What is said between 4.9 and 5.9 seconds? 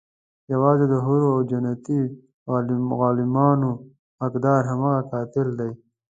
قاتل دی.